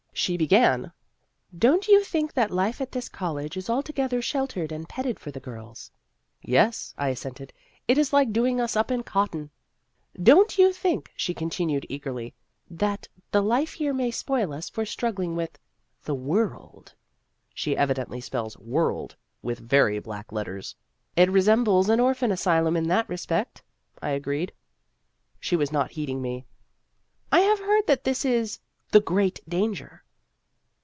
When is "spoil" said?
14.11-14.53